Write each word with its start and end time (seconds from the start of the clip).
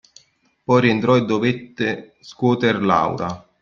Poi 0.63 0.81
rientrò 0.81 1.15
e 1.15 1.25
dovette 1.25 2.15
scuoter 2.21 2.81
Laura. 2.81 3.45